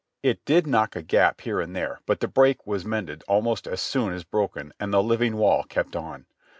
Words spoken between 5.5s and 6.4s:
kept on.